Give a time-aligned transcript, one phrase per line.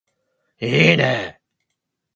[0.59, 1.39] いーね